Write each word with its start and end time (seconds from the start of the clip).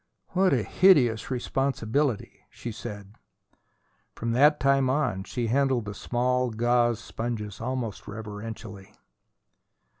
"What 0.29 0.51
a 0.51 0.63
hideous 0.63 1.29
responsibility!" 1.29 2.39
she 2.49 2.71
said. 2.71 3.13
From 4.15 4.31
that 4.31 4.59
time 4.59 4.89
on 4.89 5.25
she 5.25 5.45
handled 5.45 5.85
the 5.85 5.93
small 5.93 6.49
gauze 6.49 6.99
sponges 6.99 7.61
almost 7.61 8.07
reverently. 8.07 8.93